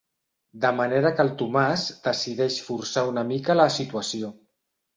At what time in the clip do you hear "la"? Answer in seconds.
3.63-3.71